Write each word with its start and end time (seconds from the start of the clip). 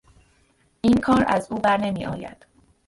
این 0.81 0.93
کار 0.97 1.25
از 1.27 1.51
او 1.51 1.59
بر 1.59 1.77
نمیآید. 1.77 2.45